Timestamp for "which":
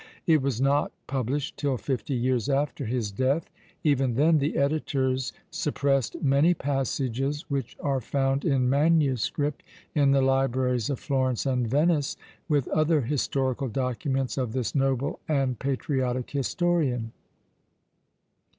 7.49-7.77